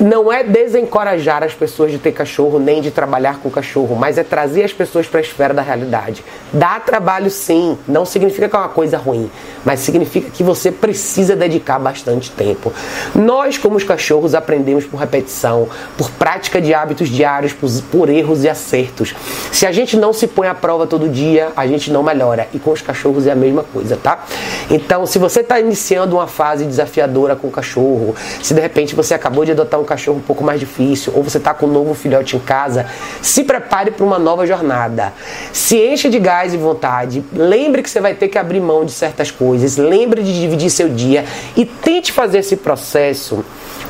não 0.00 0.32
é 0.32 0.42
desencorajar 0.42 1.42
as 1.42 1.52
pessoas 1.52 1.92
de 1.92 1.98
ter 1.98 2.12
cachorro 2.12 2.58
nem 2.58 2.80
de 2.80 2.90
trabalhar 2.90 3.38
com 3.40 3.50
cachorro, 3.50 3.94
mas 3.94 4.16
é 4.16 4.24
trazer 4.24 4.64
as 4.64 4.72
pessoas 4.72 5.06
para 5.06 5.20
a 5.20 5.22
esfera 5.22 5.52
da 5.52 5.60
realidade. 5.60 6.24
Dá 6.52 6.80
trabalho 6.80 7.30
sim, 7.30 7.76
não 7.86 8.06
significa 8.06 8.48
que 8.48 8.56
é 8.56 8.58
uma 8.58 8.68
coisa 8.68 8.96
ruim, 8.96 9.30
mas 9.64 9.80
significa 9.80 10.30
que 10.30 10.42
você 10.42 10.72
precisa 10.72 11.36
dedicar 11.36 11.78
bastante 11.78 12.30
tempo. 12.30 12.72
Nós, 13.14 13.58
como 13.58 13.76
os 13.76 13.84
cachorros, 13.84 14.34
aprendemos 14.34 14.86
por 14.86 14.98
repetição, 14.98 15.68
por 15.98 16.10
prática 16.12 16.60
de 16.60 16.72
hábitos 16.72 17.08
diários, 17.08 17.52
por, 17.52 17.70
por 17.90 18.08
erros 18.08 18.42
e 18.42 18.48
acertos. 18.48 19.14
Se 19.52 19.66
a 19.66 19.72
gente 19.72 19.96
não 19.96 20.12
se 20.12 20.26
põe 20.26 20.48
à 20.48 20.54
prova 20.54 20.86
todo 20.86 21.08
dia, 21.08 21.52
a 21.54 21.66
gente 21.66 21.90
não 21.90 22.02
melhora. 22.02 22.48
E 22.54 22.58
com 22.58 22.70
os 22.70 22.80
cachorros 22.80 23.26
é 23.26 23.32
a 23.32 23.36
mesma 23.36 23.64
coisa, 23.64 23.98
tá? 24.02 24.24
Então, 24.70 25.04
se 25.04 25.18
você 25.18 25.40
está 25.40 25.60
iniciando 25.60 26.16
uma 26.16 26.26
fase 26.26 26.64
desafiadora 26.64 27.36
com 27.36 27.48
o 27.48 27.50
cachorro, 27.50 28.14
se 28.42 28.54
de 28.54 28.60
repente 28.60 28.94
você 28.94 29.12
acabou 29.12 29.44
de 29.44 29.52
adotar 29.52 29.78
um 29.78 29.89
cachorro 29.90 30.18
um 30.18 30.22
pouco 30.22 30.42
mais 30.42 30.58
difícil, 30.60 31.12
ou 31.14 31.22
você 31.22 31.38
está 31.38 31.52
com 31.52 31.66
um 31.66 31.72
novo 31.72 31.94
filhote 31.94 32.36
em 32.36 32.40
casa, 32.40 32.86
se 33.20 33.44
prepare 33.44 33.90
para 33.90 34.04
uma 34.04 34.18
nova 34.18 34.46
jornada. 34.46 35.12
Se 35.52 35.76
encha 35.76 36.08
de 36.08 36.18
gás 36.18 36.54
e 36.54 36.56
vontade. 36.56 37.24
Lembre 37.32 37.82
que 37.82 37.90
você 37.90 38.00
vai 38.00 38.14
ter 38.14 38.28
que 38.28 38.38
abrir 38.38 38.60
mão 38.60 38.84
de 38.84 38.92
certas 38.92 39.30
coisas. 39.30 39.76
Lembre 39.76 40.22
de 40.22 40.40
dividir 40.40 40.70
seu 40.70 40.88
dia 40.88 41.24
e 41.56 41.64
tente 41.64 42.12
fazer 42.12 42.38
esse 42.38 42.56
processo 42.56 43.44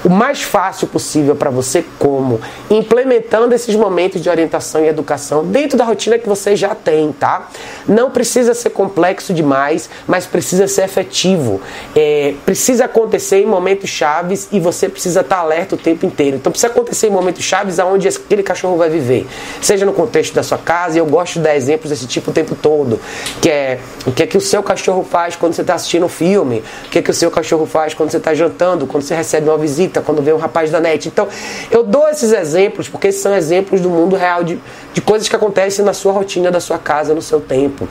o 0.05 0.09
mais 0.09 0.43
fácil 0.43 0.89
possível 0.89 1.35
para 1.35 1.51
você 1.51 1.85
como 1.99 2.41
implementando 2.71 3.55
esses 3.55 3.75
momentos 3.75 4.23
de 4.23 4.31
orientação 4.31 4.85
e 4.85 4.89
educação 4.89 5.45
dentro 5.45 5.77
da 5.77 5.85
rotina 5.85 6.19
que 6.19 6.29
você 6.29 6.57
já 6.57 6.75
tem, 6.75 7.13
tá? 7.13 7.49
Não 7.87 8.11
precisa 8.11 8.55
ser 8.55 8.71
complexo 8.71 9.35
demais, 9.35 9.91
mas 10.07 10.27
precisa 10.27 10.67
ser 10.67 10.85
efetivo. 10.85 11.61
É, 11.95 12.35
precisa 12.47 12.87
acontecer 12.87 13.43
em 13.43 13.47
momentos 13.47 13.91
chaves 13.91 14.49
e 14.51 14.59
você 14.59 14.89
precisa 14.89 15.21
estar 15.21 15.37
tá 15.37 15.43
alerta 15.43 15.75
o 15.75 15.79
tempo 15.79 16.07
inteiro. 16.07 16.37
Então 16.37 16.51
precisa 16.51 16.73
acontecer 16.73 17.09
em 17.09 17.11
momentos 17.11 17.43
chaves 17.45 17.79
aonde 17.79 18.09
aquele 18.09 18.43
cachorro 18.43 18.77
vai 18.77 18.89
viver, 18.89 19.27
seja 19.61 19.85
no 19.85 19.93
contexto 19.93 20.35
da 20.35 20.43
sua 20.43 20.59
casa. 20.59 20.97
E 20.97 20.99
eu 20.99 21.07
gosto 21.07 21.35
de 21.35 21.41
dar 21.41 21.57
exemplos 21.57 21.91
desse 21.91 22.07
tipo 22.07 22.31
o 22.31 22.35
tempo 22.35 22.55
todo, 22.55 23.01
que 23.41 23.51
é 23.51 23.79
o 24.07 24.13
que 24.13 24.23
é 24.23 24.27
que 24.27 24.37
o 24.37 24.41
seu 24.41 24.63
cachorro 24.63 25.05
faz 25.05 25.37
quando 25.37 25.53
você 25.53 25.61
está 25.61 25.75
assistindo 25.75 26.07
um 26.07 26.09
filme, 26.09 26.63
o 26.87 26.89
que 26.91 26.99
é 26.99 27.03
que 27.03 27.11
o 27.11 27.15
seu 27.15 27.31
cachorro 27.31 27.67
faz 27.67 27.93
quando 27.93 28.11
você 28.11 28.17
está 28.17 28.33
jantando, 28.33 28.87
quando 28.87 29.03
você 29.03 29.15
recebe 29.15 29.49
uma 29.49 29.59
visita 29.59 29.90
quando 29.99 30.21
vê 30.21 30.33
um 30.35 30.37
rapaz 30.37 30.71
da 30.71 30.79
net. 30.79 31.09
Então, 31.09 31.27
eu 31.71 31.83
dou 31.83 32.07
esses 32.09 32.31
exemplos 32.33 32.87
porque 32.87 33.11
são 33.11 33.35
exemplos 33.35 33.81
do 33.81 33.89
mundo 33.89 34.15
real 34.15 34.45
de, 34.45 34.61
de 34.93 35.01
coisas 35.01 35.27
que 35.27 35.35
acontecem 35.35 35.83
na 35.83 35.95
sua 35.95 36.13
rotina, 36.13 36.51
da 36.51 36.61
sua 36.61 36.79
casa, 36.79 37.15
no 37.15 37.23
seu 37.23 37.41
tempo. 37.41 37.89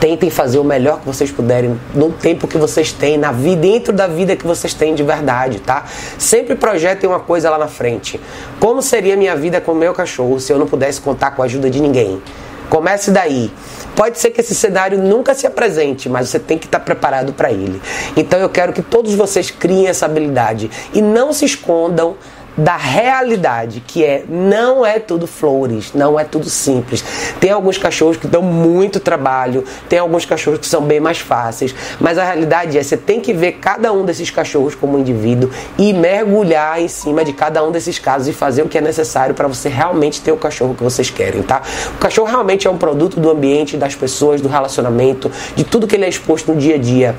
Tentem 0.00 0.30
fazer 0.30 0.58
o 0.58 0.64
melhor 0.64 1.00
que 1.00 1.06
vocês 1.06 1.30
puderem 1.30 1.78
no 1.94 2.10
tempo 2.12 2.46
que 2.46 2.58
vocês 2.58 2.92
têm, 2.92 3.18
na 3.18 3.32
vida, 3.32 3.62
dentro 3.62 3.92
da 3.92 4.06
vida 4.06 4.36
que 4.36 4.46
vocês 4.46 4.72
têm 4.72 4.94
de 4.94 5.02
verdade, 5.02 5.60
tá? 5.60 5.84
Sempre 6.18 6.54
projetem 6.54 7.08
uma 7.08 7.20
coisa 7.20 7.50
lá 7.50 7.58
na 7.58 7.68
frente. 7.68 8.20
Como 8.60 8.82
seria 8.82 9.16
minha 9.16 9.34
vida 9.34 9.60
com 9.60 9.72
o 9.72 9.74
meu 9.74 9.94
cachorro 9.94 10.38
se 10.38 10.52
eu 10.52 10.58
não 10.58 10.66
pudesse 10.66 11.00
contar 11.00 11.32
com 11.32 11.42
a 11.42 11.44
ajuda 11.46 11.70
de 11.70 11.80
ninguém? 11.80 12.22
Comece 12.68 13.10
daí. 13.10 13.50
Pode 13.96 14.18
ser 14.18 14.30
que 14.30 14.42
esse 14.42 14.54
cenário 14.54 14.98
nunca 14.98 15.34
se 15.34 15.46
apresente, 15.46 16.06
mas 16.06 16.28
você 16.28 16.38
tem 16.38 16.58
que 16.58 16.66
estar 16.66 16.80
preparado 16.80 17.32
para 17.32 17.50
ele. 17.50 17.80
Então 18.14 18.38
eu 18.38 18.50
quero 18.50 18.72
que 18.74 18.82
todos 18.82 19.14
vocês 19.14 19.50
criem 19.50 19.88
essa 19.88 20.04
habilidade 20.04 20.70
e 20.92 21.00
não 21.00 21.32
se 21.32 21.46
escondam 21.46 22.14
da 22.56 22.76
realidade, 22.76 23.82
que 23.86 24.04
é 24.04 24.24
não 24.28 24.84
é 24.84 24.98
tudo 24.98 25.26
flores, 25.26 25.92
não 25.94 26.18
é 26.18 26.24
tudo 26.24 26.48
simples. 26.48 27.04
Tem 27.38 27.50
alguns 27.50 27.76
cachorros 27.76 28.16
que 28.16 28.26
dão 28.26 28.42
muito 28.42 28.98
trabalho, 28.98 29.64
tem 29.88 29.98
alguns 29.98 30.24
cachorros 30.24 30.60
que 30.60 30.66
são 30.66 30.82
bem 30.82 30.98
mais 31.00 31.18
fáceis, 31.18 31.74
mas 32.00 32.16
a 32.18 32.24
realidade 32.24 32.78
é 32.78 32.82
você 32.82 32.96
tem 32.96 33.20
que 33.20 33.32
ver 33.32 33.52
cada 33.52 33.92
um 33.92 34.04
desses 34.04 34.30
cachorros 34.30 34.74
como 34.74 34.96
um 34.96 35.00
indivíduo 35.00 35.50
e 35.78 35.92
mergulhar 35.92 36.80
em 36.80 36.88
cima 36.88 37.24
de 37.24 37.32
cada 37.32 37.62
um 37.62 37.70
desses 37.70 37.98
casos 37.98 38.28
e 38.28 38.32
fazer 38.32 38.62
o 38.62 38.68
que 38.68 38.78
é 38.78 38.80
necessário 38.80 39.34
para 39.34 39.48
você 39.48 39.68
realmente 39.68 40.20
ter 40.20 40.32
o 40.32 40.36
cachorro 40.36 40.74
que 40.74 40.82
vocês 40.82 41.10
querem, 41.10 41.42
tá? 41.42 41.62
O 41.96 41.98
cachorro 41.98 42.28
realmente 42.28 42.66
é 42.66 42.70
um 42.70 42.78
produto 42.78 43.20
do 43.20 43.30
ambiente, 43.30 43.76
das 43.76 43.94
pessoas, 43.94 44.40
do 44.40 44.48
relacionamento, 44.48 45.30
de 45.54 45.64
tudo 45.64 45.86
que 45.86 45.96
ele 45.96 46.04
é 46.04 46.08
exposto 46.08 46.52
no 46.52 46.58
dia 46.58 46.76
a 46.76 46.78
dia. 46.78 47.14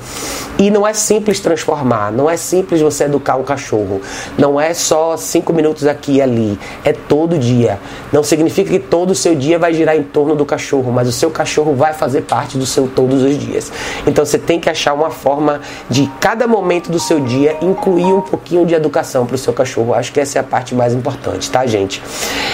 E 0.58 0.70
não 0.70 0.86
é 0.86 0.92
simples 0.92 1.38
transformar, 1.38 2.10
não 2.10 2.28
é 2.28 2.36
simples 2.36 2.80
você 2.80 3.04
educar 3.04 3.36
um 3.36 3.44
cachorro. 3.44 4.00
Não 4.36 4.60
é 4.60 4.74
só 4.74 5.16
cinco 5.28 5.52
minutos 5.52 5.86
aqui 5.86 6.16
e 6.16 6.22
ali. 6.22 6.58
É 6.84 6.92
todo 6.92 7.38
dia. 7.38 7.78
Não 8.12 8.22
significa 8.22 8.70
que 8.70 8.78
todo 8.78 9.10
o 9.10 9.14
seu 9.14 9.34
dia 9.34 9.58
vai 9.58 9.72
girar 9.72 9.96
em 9.96 10.02
torno 10.02 10.34
do 10.34 10.44
cachorro, 10.44 10.90
mas 10.90 11.06
o 11.08 11.12
seu 11.12 11.30
cachorro 11.30 11.74
vai 11.74 11.92
fazer 11.92 12.22
parte 12.22 12.58
do 12.58 12.66
seu 12.66 12.88
todos 12.88 13.22
os 13.22 13.38
dias. 13.38 13.70
Então 14.06 14.24
você 14.24 14.38
tem 14.38 14.58
que 14.58 14.68
achar 14.68 14.94
uma 14.94 15.10
forma 15.10 15.60
de 15.88 16.10
cada 16.20 16.46
momento 16.46 16.90
do 16.90 16.98
seu 16.98 17.20
dia 17.20 17.56
incluir 17.62 18.12
um 18.12 18.20
pouquinho 18.20 18.64
de 18.64 18.74
educação 18.74 19.26
para 19.26 19.34
o 19.34 19.38
seu 19.38 19.52
cachorro. 19.52 19.94
Acho 19.94 20.12
que 20.12 20.20
essa 20.20 20.38
é 20.38 20.40
a 20.40 20.44
parte 20.44 20.74
mais 20.74 20.94
importante, 20.94 21.50
tá, 21.50 21.66
gente? 21.66 22.02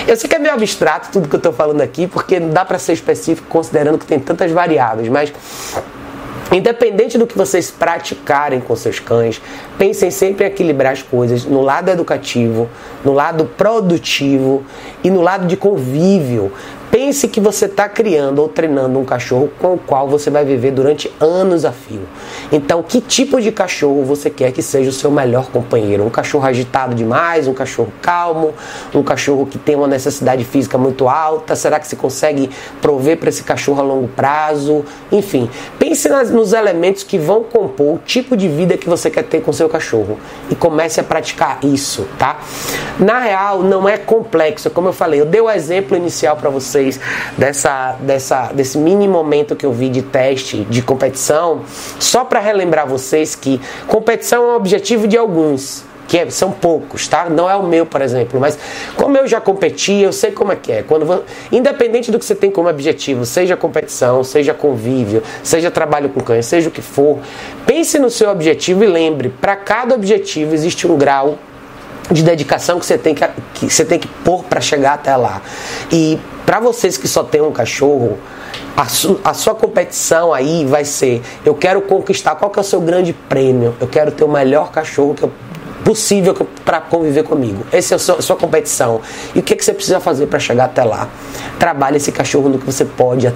Eu 0.06 0.16
sei 0.16 0.28
que 0.28 0.36
é 0.36 0.38
meio 0.38 0.54
abstrato 0.54 1.10
tudo 1.12 1.28
que 1.28 1.34
eu 1.34 1.38
estou 1.38 1.52
falando 1.52 1.80
aqui, 1.80 2.06
porque 2.06 2.40
não 2.40 2.50
dá 2.50 2.64
para 2.64 2.78
ser 2.78 2.92
específico 2.92 3.46
considerando 3.48 3.98
que 3.98 4.06
tem 4.06 4.18
tantas 4.18 4.50
variáveis, 4.50 5.08
mas 5.08 5.32
Independente 6.52 7.16
do 7.16 7.26
que 7.26 7.36
vocês 7.36 7.70
praticarem 7.70 8.60
com 8.60 8.76
seus 8.76 9.00
cães, 9.00 9.40
pensem 9.78 10.10
sempre 10.10 10.44
em 10.44 10.48
equilibrar 10.48 10.92
as 10.92 11.02
coisas 11.02 11.44
no 11.44 11.62
lado 11.62 11.90
educativo, 11.90 12.68
no 13.04 13.12
lado 13.12 13.46
produtivo 13.56 14.62
e 15.02 15.10
no 15.10 15.20
lado 15.20 15.46
de 15.46 15.56
convívio. 15.56 16.52
Pense 16.94 17.26
que 17.26 17.40
você 17.40 17.64
está 17.64 17.88
criando 17.88 18.38
ou 18.38 18.48
treinando 18.48 19.00
um 19.00 19.04
cachorro 19.04 19.50
com 19.58 19.74
o 19.74 19.78
qual 19.78 20.06
você 20.06 20.30
vai 20.30 20.44
viver 20.44 20.70
durante 20.70 21.12
anos 21.18 21.64
a 21.64 21.72
fio. 21.72 22.02
Então, 22.52 22.84
que 22.84 23.00
tipo 23.00 23.40
de 23.40 23.50
cachorro 23.50 24.04
você 24.04 24.30
quer 24.30 24.52
que 24.52 24.62
seja 24.62 24.90
o 24.90 24.92
seu 24.92 25.10
melhor 25.10 25.50
companheiro? 25.50 26.06
Um 26.06 26.08
cachorro 26.08 26.46
agitado 26.46 26.94
demais, 26.94 27.48
um 27.48 27.52
cachorro 27.52 27.92
calmo, 28.00 28.54
um 28.94 29.02
cachorro 29.02 29.44
que 29.44 29.58
tem 29.58 29.74
uma 29.74 29.88
necessidade 29.88 30.44
física 30.44 30.78
muito 30.78 31.08
alta? 31.08 31.56
Será 31.56 31.80
que 31.80 31.88
você 31.88 31.96
consegue 31.96 32.48
prover 32.80 33.18
para 33.18 33.28
esse 33.28 33.42
cachorro 33.42 33.80
a 33.80 33.82
longo 33.82 34.06
prazo? 34.06 34.84
Enfim, 35.10 35.50
pense 35.80 36.08
nas, 36.08 36.30
nos 36.30 36.52
elementos 36.52 37.02
que 37.02 37.18
vão 37.18 37.42
compor 37.42 37.96
o 37.96 37.98
tipo 37.98 38.36
de 38.36 38.46
vida 38.46 38.76
que 38.76 38.88
você 38.88 39.10
quer 39.10 39.24
ter 39.24 39.42
com 39.42 39.52
seu 39.52 39.68
cachorro 39.68 40.16
e 40.48 40.54
comece 40.54 41.00
a 41.00 41.02
praticar 41.02 41.58
isso, 41.64 42.06
tá? 42.20 42.38
Na 43.00 43.18
real, 43.18 43.64
não 43.64 43.88
é 43.88 43.98
complexo, 43.98 44.70
como 44.70 44.86
eu 44.86 44.92
falei, 44.92 45.20
eu 45.20 45.26
dei 45.26 45.40
o 45.40 45.50
exemplo 45.50 45.96
inicial 45.96 46.36
para 46.36 46.50
vocês 46.50 46.83
vocês 46.84 47.00
dessa, 47.36 47.96
dessa, 48.00 48.52
desse 48.52 48.78
mini 48.78 49.08
momento 49.08 49.56
que 49.56 49.64
eu 49.64 49.72
vi 49.72 49.88
de 49.88 50.02
teste 50.02 50.64
de 50.64 50.82
competição, 50.82 51.62
só 51.98 52.24
para 52.24 52.40
relembrar 52.40 52.86
vocês 52.86 53.34
que 53.34 53.60
competição 53.86 54.44
é 54.44 54.52
um 54.52 54.56
objetivo 54.56 55.08
de 55.08 55.16
alguns 55.16 55.84
que 56.06 56.18
é, 56.18 56.28
são 56.28 56.50
poucos, 56.50 57.08
tá? 57.08 57.30
Não 57.30 57.48
é 57.48 57.56
o 57.56 57.62
meu, 57.62 57.86
por 57.86 58.02
exemplo, 58.02 58.38
mas 58.38 58.58
como 58.94 59.16
eu 59.16 59.26
já 59.26 59.40
competi, 59.40 59.94
eu 59.94 60.12
sei 60.12 60.32
como 60.32 60.52
é 60.52 60.56
que 60.56 60.70
é. 60.70 60.82
Quando 60.82 61.24
independente 61.50 62.10
do 62.10 62.18
que 62.18 62.24
você 62.26 62.34
tem 62.34 62.50
como 62.50 62.68
objetivo, 62.68 63.24
seja 63.24 63.56
competição, 63.56 64.22
seja 64.22 64.52
convívio, 64.52 65.22
seja 65.42 65.70
trabalho 65.70 66.10
com 66.10 66.20
cães, 66.20 66.44
seja 66.44 66.68
o 66.68 66.70
que 66.70 66.82
for, 66.82 67.20
pense 67.64 67.98
no 67.98 68.10
seu 68.10 68.28
objetivo 68.28 68.84
e 68.84 68.86
lembre, 68.86 69.30
para 69.30 69.56
cada 69.56 69.94
objetivo 69.94 70.52
existe 70.52 70.86
um 70.86 70.98
grau 70.98 71.38
de 72.10 72.22
dedicação 72.22 72.78
que 72.78 72.84
você 72.84 72.98
tem 72.98 73.14
que, 73.14 73.26
que 73.54 73.70
você 73.70 73.84
tem 73.84 73.98
que 73.98 74.08
pôr 74.08 74.44
para 74.44 74.60
chegar 74.60 74.94
até 74.94 75.16
lá. 75.16 75.40
E 75.90 76.18
para 76.44 76.60
vocês 76.60 76.96
que 76.96 77.08
só 77.08 77.22
tem 77.22 77.40
um 77.40 77.52
cachorro, 77.52 78.18
a, 78.76 78.86
su, 78.86 79.20
a, 79.24 79.32
sua 79.34 79.54
competição 79.54 80.32
aí 80.32 80.64
vai 80.64 80.84
ser: 80.84 81.22
eu 81.44 81.54
quero 81.54 81.82
conquistar 81.82 82.34
qual 82.34 82.50
que 82.50 82.58
é 82.58 82.62
o 82.62 82.64
seu 82.64 82.80
grande 82.80 83.12
prêmio, 83.12 83.74
eu 83.80 83.86
quero 83.86 84.12
ter 84.12 84.24
o 84.24 84.28
melhor 84.28 84.70
cachorro 84.70 85.14
que 85.14 85.22
eu, 85.22 85.32
possível 85.84 86.34
para 86.64 86.80
conviver 86.80 87.24
comigo. 87.24 87.64
Essa 87.70 87.94
é 87.94 87.96
a 87.96 87.98
sua, 87.98 88.16
a 88.16 88.22
sua 88.22 88.36
competição. 88.36 89.02
E 89.34 89.38
o 89.38 89.42
que, 89.42 89.54
que 89.54 89.64
você 89.64 89.74
precisa 89.74 90.00
fazer 90.00 90.26
para 90.26 90.38
chegar 90.38 90.64
até 90.64 90.82
lá? 90.82 91.08
Trabalhe 91.58 91.98
esse 91.98 92.10
cachorro 92.10 92.48
no 92.48 92.58
que 92.58 92.64
você 92.64 92.86
pode 92.86 93.26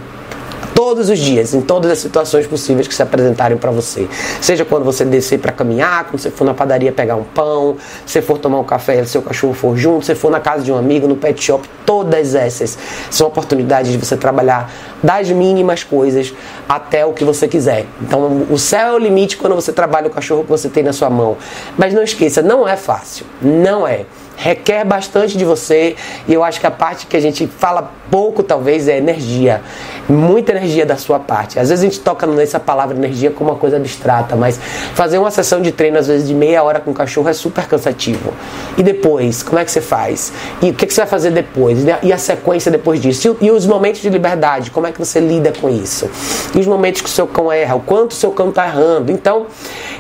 todos 0.89 1.11
os 1.11 1.19
dias, 1.19 1.53
em 1.53 1.61
todas 1.61 1.91
as 1.91 1.99
situações 1.99 2.47
possíveis 2.47 2.89
que 2.89 2.95
se 2.95 3.03
apresentarem 3.03 3.59
para 3.59 3.71
você. 3.71 4.09
Seja 4.41 4.65
quando 4.65 4.85
você 4.85 5.05
descer 5.05 5.39
para 5.39 5.53
caminhar, 5.53 6.05
quando 6.05 6.19
você 6.19 6.31
for 6.31 6.47
na 6.47 6.55
padaria 6.55 6.91
pegar 6.91 7.15
um 7.15 7.25
pão, 7.25 7.77
se 8.07 8.23
for 8.23 8.39
tomar 8.39 8.59
um 8.59 8.65
café 8.65 8.99
e 8.99 9.07
seu 9.07 9.21
cachorro 9.21 9.53
for 9.53 9.77
junto, 9.77 10.07
se 10.07 10.15
for 10.15 10.31
na 10.31 10.41
casa 10.41 10.65
de 10.65 10.73
um 10.73 10.79
amigo, 10.79 11.07
no 11.07 11.15
pet 11.15 11.45
shop, 11.45 11.69
todas 11.85 12.35
essas 12.35 12.79
são 13.11 13.27
oportunidades 13.27 13.93
de 13.93 13.99
você 13.99 14.17
trabalhar 14.17 14.73
das 15.03 15.29
mínimas 15.31 15.85
coisas 15.85 16.33
até 16.67 17.05
o 17.05 17.13
que 17.13 17.23
você 17.23 17.47
quiser. 17.47 17.85
Então, 18.01 18.47
o 18.49 18.57
céu 18.57 18.89
é 18.89 18.93
o 18.95 18.99
limite 18.99 19.37
quando 19.37 19.55
você 19.55 19.75
trabalha 19.75 20.07
o 20.07 20.11
cachorro 20.11 20.43
que 20.43 20.49
você 20.49 20.71
tem 20.71 20.83
na 20.83 20.95
sua 20.95 21.11
mão. 21.11 21.37
Mas 21.77 21.93
não 21.93 22.03
esqueça, 22.03 22.41
não 22.41 22.67
é 22.67 22.79
fácil. 22.79 23.27
Não 23.43 23.87
é 23.87 24.07
requer 24.39 24.85
bastante 24.85 25.37
de 25.37 25.45
você 25.45 25.97
e 26.29 26.33
eu 26.33 26.45
acho 26.45 26.61
que 26.61 26.67
a 26.67 26.71
parte 26.71 27.07
que 27.07 27.17
a 27.17 27.21
gente 27.21 27.47
fala 27.47 27.93
pouco 28.09 28.43
talvez 28.43 28.89
é 28.89 28.97
energia, 28.97 29.61
muita 30.09 30.53
energia 30.53 30.87
da 30.87 30.97
sua 30.97 31.19
parte. 31.19 31.59
Às 31.59 31.69
vezes 31.69 31.85
a 31.85 31.89
gente 31.89 32.01
toca 32.01 32.27
nessa 32.27 32.61
palavra 32.61 32.97
energia 32.97 33.31
como 33.31 33.51
uma 33.51 33.59
coisa 33.59 33.77
abstrata, 33.77 34.37
mas 34.37 34.59
fazer 34.95 35.19
uma 35.19 35.31
sessão 35.31 35.61
de 35.61 35.73
treino 35.73 35.99
às 35.99 36.07
vezes 36.07 36.27
de 36.27 36.35
meia 36.35 36.63
hora 36.63 36.79
com 36.79 36.93
o 36.93 36.95
cachorro 36.95 37.29
é 37.29 37.33
super 37.33 37.67
cansativo. 37.67 38.33
E 38.77 38.83
depois, 38.83 39.43
como 39.43 39.59
é 39.59 39.65
que 39.65 39.71
você 39.71 39.81
faz? 39.81 40.33
E 40.63 40.71
o 40.71 40.75
que, 40.75 40.87
que 40.87 40.95
você 40.95 41.01
vai 41.01 41.11
fazer 41.11 41.31
depois? 41.33 41.79
E 42.03 42.13
a 42.13 42.19
sequência 42.19 42.71
depois 42.71 43.01
disso? 43.01 43.37
E, 43.41 43.51
os 43.51 43.67
momentos 43.67 44.01
de 44.01 44.09
liberdade, 44.09 44.71
como 44.71 44.87
é 44.87 44.93
que 44.93 44.99
você 44.99 45.19
lida 45.19 45.53
com 45.61 45.69
isso? 45.69 46.09
E 46.55 46.61
os 46.61 46.67
momentos 46.67 47.01
que 47.01 47.09
o 47.09 47.13
seu 47.13 47.27
cão 47.27 47.51
erra, 47.51 47.75
o 47.75 47.81
quanto 47.81 48.13
o 48.13 48.15
seu 48.15 48.31
cão 48.31 48.51
está 48.51 48.67
errando. 48.67 49.11
Então, 49.11 49.47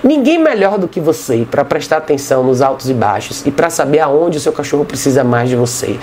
ninguém 0.02 0.38
melhor 0.38 0.78
do 0.78 0.86
que 0.86 1.00
você 1.00 1.46
para 1.50 1.64
prestar 1.64 1.96
atenção 1.96 2.44
nos 2.44 2.62
altos 2.62 2.88
e 2.88 2.94
baixos 2.94 3.44
e 3.44 3.50
para 3.50 3.68
saber 3.70 3.98
aonde 4.00 4.27
onde 4.28 4.38
o 4.38 4.40
seu 4.40 4.52
cachorro 4.52 4.84
precisa 4.84 5.24
mais 5.24 5.48
de 5.48 5.56
você. 5.56 5.98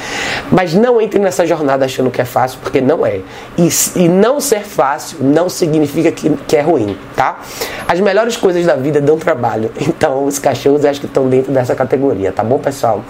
Mas 0.51 0.73
não 0.73 0.99
entre 0.99 1.19
nessa 1.19 1.45
jornada 1.45 1.85
achando 1.85 2.11
que 2.11 2.21
é 2.21 2.25
fácil, 2.25 2.59
porque 2.61 2.81
não 2.81 3.05
é. 3.05 3.21
E, 3.57 3.69
e 3.95 4.09
não 4.09 4.41
ser 4.41 4.61
fácil 4.61 5.19
não 5.21 5.47
significa 5.47 6.11
que, 6.11 6.29
que 6.47 6.57
é 6.57 6.61
ruim, 6.61 6.97
tá? 7.15 7.39
As 7.87 7.99
melhores 7.99 8.35
coisas 8.35 8.65
da 8.65 8.75
vida 8.75 8.99
dão 8.99 9.17
trabalho. 9.17 9.71
Então, 9.95 10.25
os 10.25 10.39
cachorros 10.39 10.83
acho 10.83 10.99
que 10.99 11.05
estão 11.05 11.29
dentro 11.29 11.53
dessa 11.53 11.73
categoria, 11.73 12.29
tá 12.31 12.43
bom, 12.43 12.59
pessoal? 12.59 13.01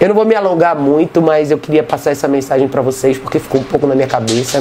Eu 0.00 0.08
não 0.08 0.14
vou 0.14 0.24
me 0.24 0.34
alongar 0.34 0.74
muito, 0.74 1.20
mas 1.20 1.50
eu 1.50 1.58
queria 1.58 1.82
passar 1.82 2.12
essa 2.12 2.26
mensagem 2.26 2.66
para 2.66 2.80
vocês 2.80 3.18
porque 3.18 3.38
ficou 3.38 3.60
um 3.60 3.64
pouco 3.64 3.86
na 3.86 3.94
minha 3.94 4.06
cabeça. 4.06 4.60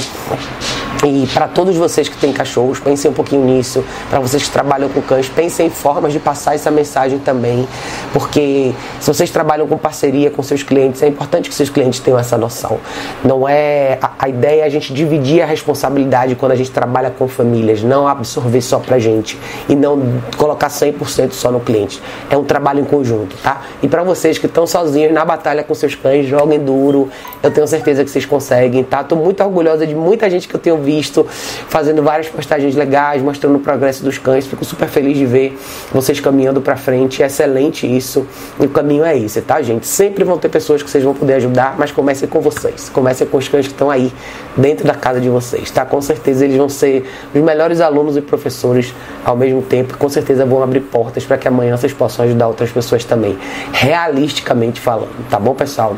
E 1.05 1.27
para 1.33 1.47
todos 1.47 1.75
vocês 1.75 2.07
que 2.07 2.17
têm 2.17 2.31
cachorros, 2.31 2.79
pensem 2.79 3.11
um 3.11 3.13
pouquinho 3.13 3.43
nisso. 3.43 3.83
Para 4.09 4.19
vocês 4.19 4.43
que 4.43 4.49
trabalham 4.49 4.87
com 4.89 5.01
cães, 5.01 5.27
pensem 5.27 5.67
em 5.67 5.69
formas 5.69 6.13
de 6.13 6.19
passar 6.19 6.55
essa 6.55 6.71
mensagem 6.71 7.19
também. 7.19 7.67
Porque 8.13 8.73
se 8.99 9.07
vocês 9.07 9.29
trabalham 9.29 9.67
com 9.67 9.77
parceria 9.77 10.29
com 10.29 10.41
seus 10.41 10.63
clientes, 10.63 11.03
é 11.03 11.07
importante 11.07 11.49
que 11.49 11.55
seus 11.55 11.69
clientes 11.69 11.99
tenham 11.99 12.17
essa 12.17 12.37
noção. 12.37 12.79
Não 13.23 13.47
é 13.47 13.99
a, 14.01 14.29
ideia 14.29 14.61
é 14.61 14.65
a 14.65 14.69
gente 14.69 14.93
dividir 14.93 15.41
a 15.41 15.45
responsabilidade 15.45 16.35
quando 16.35 16.53
a 16.53 16.55
gente 16.55 16.71
trabalha 16.71 17.09
com 17.09 17.27
famílias, 17.27 17.83
não 17.83 18.07
absorver 18.07 18.61
só 18.61 18.79
pra 18.79 18.99
gente 18.99 19.37
e 19.67 19.75
não 19.75 20.21
colocar 20.37 20.67
100% 20.67 21.31
só 21.31 21.51
no 21.51 21.59
cliente. 21.59 22.01
É 22.29 22.37
um 22.37 22.43
trabalho 22.43 22.79
em 22.79 22.85
conjunto, 22.85 23.35
tá? 23.43 23.61
E 23.81 23.87
para 23.87 24.03
vocês 24.03 24.37
que 24.37 24.45
estão 24.45 24.65
sozinhos 24.65 25.11
na 25.11 25.25
batalha 25.25 25.63
com 25.63 25.73
seus 25.73 25.95
cães, 25.95 26.27
joguem 26.27 26.59
duro. 26.59 27.09
Eu 27.41 27.51
tenho 27.51 27.67
certeza 27.67 28.03
que 28.03 28.09
vocês 28.09 28.25
conseguem, 28.25 28.83
tá? 28.83 29.03
Tô 29.03 29.15
muito 29.15 29.43
orgulhosa 29.43 29.85
de 29.85 29.95
muita 29.95 30.29
gente 30.29 30.47
que 30.47 30.55
eu 30.55 30.59
tenho 30.59 30.77
visto 30.83 31.25
fazendo 31.69 32.03
várias 32.03 32.27
postagens 32.27 32.75
legais, 32.75 33.21
mostrando 33.21 33.55
o 33.55 33.59
progresso 33.59 34.03
dos 34.03 34.17
cães. 34.17 34.45
Fico 34.45 34.63
super 34.65 34.87
feliz 34.87 35.17
de 35.17 35.25
ver 35.25 35.57
vocês 35.91 36.19
caminhando 36.19 36.61
para 36.61 36.75
frente. 36.75 37.23
É 37.23 37.25
excelente 37.25 37.87
isso. 37.87 38.27
E 38.59 38.65
o 38.65 38.69
caminho 38.69 39.03
é 39.03 39.17
esse, 39.17 39.41
tá, 39.41 39.61
gente? 39.61 39.87
Sempre 39.87 40.23
vão 40.23 40.37
ter 40.37 40.49
pessoas 40.49 40.83
que 40.83 40.89
vocês 40.89 41.03
vão 41.03 41.13
poder 41.13 41.35
ajudar, 41.35 41.75
mas 41.77 41.91
comecem 41.91 42.27
com 42.27 42.41
vocês. 42.41 42.89
Comecem 42.89 43.25
com 43.25 43.37
os 43.37 43.47
cães 43.47 43.65
que 43.65 43.73
estão 43.73 43.89
aí 43.89 44.11
dentro 44.55 44.85
da 44.85 44.93
casa 44.93 45.19
de 45.19 45.29
vocês, 45.29 45.71
tá? 45.71 45.85
Com 45.85 46.01
certeza 46.01 46.45
eles 46.45 46.57
vão 46.57 46.69
ser 46.69 47.09
os 47.33 47.41
melhores 47.41 47.81
alunos 47.81 48.17
e 48.17 48.21
professores 48.21 48.93
ao 49.23 49.35
mesmo 49.35 49.61
tempo. 49.61 49.97
Com 49.97 50.09
certeza 50.09 50.45
vão 50.45 50.61
abrir 50.61 50.81
portas 50.81 51.25
para 51.25 51.37
que 51.37 51.47
amanhã 51.47 51.75
vocês 51.77 51.93
possam 51.93 52.25
ajudar 52.25 52.47
outras 52.47 52.71
pessoas 52.71 53.05
também, 53.05 53.37
realisticamente 53.71 54.79
falando, 54.79 55.27
tá 55.29 55.39
bom, 55.39 55.53
pessoal? 55.53 55.97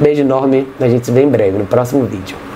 Beijo 0.00 0.22
enorme, 0.22 0.66
a 0.80 0.88
gente 0.88 1.06
se 1.06 1.12
vê 1.12 1.22
em 1.22 1.28
breve 1.28 1.58
no 1.58 1.66
próximo 1.66 2.04
vídeo. 2.04 2.51